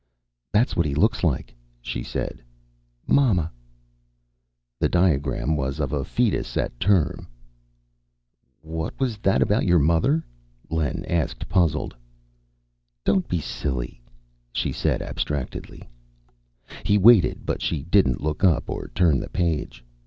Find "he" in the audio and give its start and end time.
0.87-0.95, 16.83-16.97